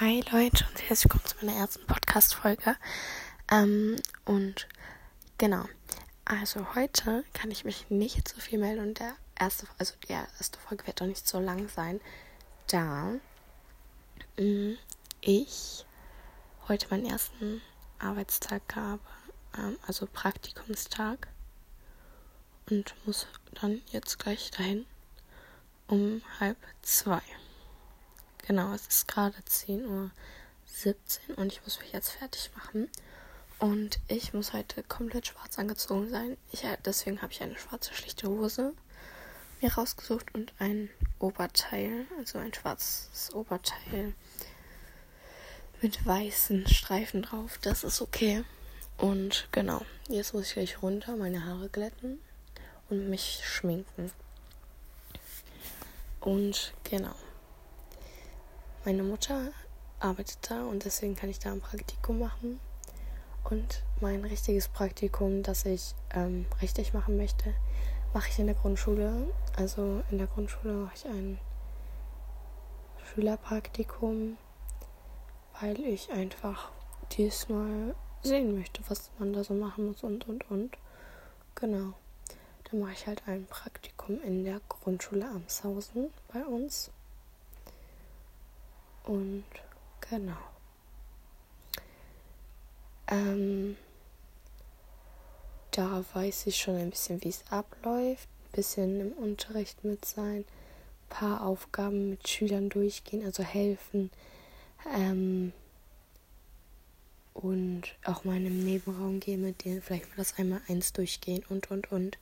[0.00, 2.74] Hi Leute und herzlich willkommen zu meiner ersten Podcast-Folge.
[3.52, 4.66] Ähm, und
[5.36, 5.66] genau,
[6.24, 10.58] also heute kann ich mich nicht so viel melden und der erste, also die erste
[10.58, 12.00] Folge wird doch nicht so lang sein,
[12.68, 13.12] da
[14.38, 14.72] mm,
[15.20, 15.84] ich
[16.66, 17.60] heute meinen ersten
[17.98, 19.02] Arbeitstag habe,
[19.58, 21.28] ähm, also Praktikumstag
[22.70, 23.26] und muss
[23.60, 24.86] dann jetzt gleich dahin
[25.88, 27.20] um halb zwei.
[28.46, 30.10] Genau, es ist gerade 10.17 Uhr
[31.36, 32.88] und ich muss mich jetzt fertig machen.
[33.58, 36.36] Und ich muss heute komplett schwarz angezogen sein.
[36.50, 38.72] Ich, deswegen habe ich eine schwarze schlichte Hose
[39.60, 44.14] mir rausgesucht und ein Oberteil, also ein schwarzes Oberteil
[45.82, 47.58] mit weißen Streifen drauf.
[47.62, 48.44] Das ist okay.
[48.96, 52.20] Und genau, jetzt muss ich gleich runter, meine Haare glätten
[52.88, 54.12] und mich schminken.
[56.20, 57.14] Und genau.
[58.82, 59.52] Meine Mutter
[59.98, 62.58] arbeitet da und deswegen kann ich da ein Praktikum machen.
[63.44, 67.52] Und mein richtiges Praktikum, das ich ähm, richtig machen möchte,
[68.14, 69.26] mache ich in der Grundschule.
[69.56, 71.38] Also in der Grundschule mache ich ein
[73.04, 74.38] Schülerpraktikum,
[75.60, 76.70] weil ich einfach
[77.12, 80.78] diesmal sehen möchte, was man da so machen muss und und und.
[81.54, 81.92] Genau.
[82.64, 86.90] Dann mache ich halt ein Praktikum in der Grundschule Amshausen bei uns.
[89.04, 89.44] Und
[90.08, 90.36] genau.
[93.08, 93.76] Ähm,
[95.72, 98.28] da weiß ich schon ein bisschen, wie es abläuft.
[98.28, 100.44] Ein bisschen im Unterricht mit sein.
[100.44, 104.10] Ein paar Aufgaben mit Schülern durchgehen, also helfen.
[104.96, 105.52] Ähm,
[107.34, 111.44] und auch mal in einem Nebenraum gehen, mit denen vielleicht mal das einmal eins durchgehen
[111.48, 112.18] und und und.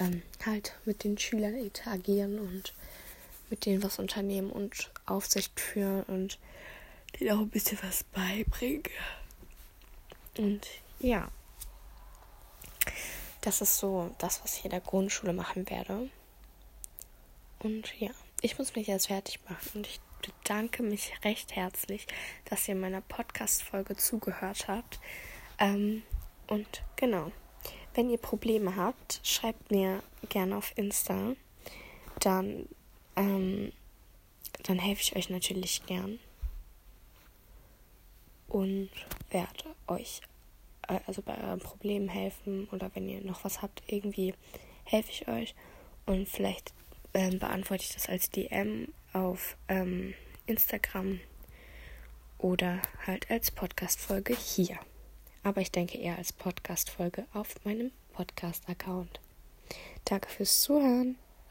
[0.00, 2.72] Ähm, halt mit den Schülern interagieren und
[3.50, 6.38] mit denen was unternehmen und Aufsicht führen und
[7.18, 8.82] denen auch ein bisschen was beibringen.
[10.36, 10.66] Und
[11.00, 11.28] ja,
[13.40, 16.08] das ist so das, was ich in der Grundschule machen werde.
[17.60, 22.06] Und ja, ich muss mich jetzt fertig machen und ich bedanke mich recht herzlich,
[22.44, 25.00] dass ihr meiner Podcast-Folge zugehört habt.
[25.58, 26.02] Ähm,
[26.46, 27.32] und genau,
[27.94, 31.34] wenn ihr Probleme habt, schreibt mir gerne auf Insta.
[32.20, 32.68] Dann
[33.18, 33.72] ähm,
[34.62, 36.18] dann helfe ich euch natürlich gern
[38.48, 38.90] und
[39.30, 40.20] werde euch
[40.88, 44.34] äh, also bei euren Problemen helfen oder wenn ihr noch was habt, irgendwie
[44.84, 45.54] helfe ich euch
[46.06, 46.72] und vielleicht
[47.14, 50.14] ähm, beantworte ich das als DM auf ähm,
[50.46, 51.20] Instagram
[52.38, 54.78] oder halt als Podcast-Folge hier.
[55.42, 59.20] Aber ich denke eher als Podcast-Folge auf meinem Podcast-Account.
[60.04, 61.16] Danke fürs Zuhören.